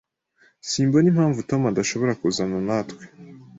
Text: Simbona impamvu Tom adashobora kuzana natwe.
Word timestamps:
Simbona 0.69 1.07
impamvu 1.09 1.39
Tom 1.49 1.61
adashobora 1.71 2.17
kuzana 2.21 2.57
natwe. 2.67 3.03